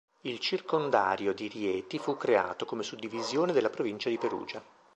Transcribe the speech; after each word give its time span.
Il 0.21 0.39
circondario 0.39 1.31
di 1.31 1.47
Rieti 1.47 1.99
fu 1.99 2.17
creato 2.17 2.65
come 2.65 2.81
suddivisione 2.81 3.51
della 3.53 3.69
provincia 3.69 4.09
di 4.09 4.17
Perugia. 4.17 4.59